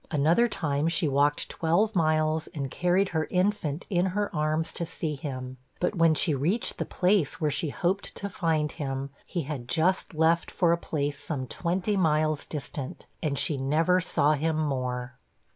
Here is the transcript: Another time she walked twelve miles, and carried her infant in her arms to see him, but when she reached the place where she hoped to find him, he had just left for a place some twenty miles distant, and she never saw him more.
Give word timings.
Another 0.09 0.47
time 0.47 0.87
she 0.87 1.07
walked 1.07 1.47
twelve 1.47 1.95
miles, 1.95 2.47
and 2.55 2.71
carried 2.71 3.09
her 3.09 3.27
infant 3.29 3.85
in 3.87 4.07
her 4.07 4.35
arms 4.35 4.73
to 4.73 4.83
see 4.83 5.13
him, 5.13 5.57
but 5.79 5.93
when 5.93 6.15
she 6.15 6.33
reached 6.33 6.79
the 6.79 6.85
place 6.87 7.39
where 7.39 7.51
she 7.51 7.69
hoped 7.69 8.15
to 8.15 8.27
find 8.27 8.71
him, 8.71 9.11
he 9.27 9.43
had 9.43 9.69
just 9.69 10.15
left 10.15 10.49
for 10.49 10.71
a 10.71 10.75
place 10.75 11.19
some 11.19 11.45
twenty 11.45 11.95
miles 11.95 12.47
distant, 12.47 13.05
and 13.21 13.37
she 13.37 13.57
never 13.57 14.01
saw 14.01 14.33
him 14.33 14.57
more. 14.57 15.19